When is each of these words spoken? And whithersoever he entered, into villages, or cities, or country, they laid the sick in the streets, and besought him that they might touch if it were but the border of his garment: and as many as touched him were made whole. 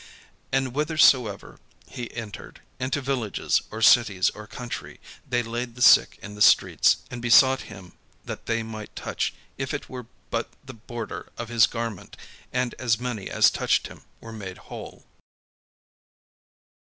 And 0.51 0.69
whithersoever 0.69 1.59
he 1.87 2.11
entered, 2.15 2.61
into 2.79 3.01
villages, 3.01 3.61
or 3.69 3.83
cities, 3.83 4.31
or 4.31 4.47
country, 4.47 4.99
they 5.29 5.43
laid 5.43 5.75
the 5.75 5.81
sick 5.83 6.17
in 6.23 6.33
the 6.33 6.41
streets, 6.41 7.03
and 7.11 7.21
besought 7.21 7.61
him 7.69 7.93
that 8.25 8.47
they 8.47 8.63
might 8.63 8.95
touch 8.95 9.31
if 9.59 9.75
it 9.75 9.89
were 9.89 10.07
but 10.31 10.49
the 10.65 10.73
border 10.73 11.29
of 11.37 11.49
his 11.49 11.67
garment: 11.67 12.17
and 12.51 12.73
as 12.79 12.99
many 12.99 13.29
as 13.29 13.51
touched 13.51 13.89
him 13.89 14.01
were 14.19 14.33
made 14.33 14.57
whole. 14.57 15.05